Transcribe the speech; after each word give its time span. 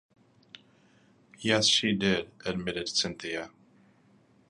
“Yes, 1.41 1.67
she 1.67 1.93
did,” 1.93 2.31
admitted 2.43 2.89
Cynthia. 2.89 3.51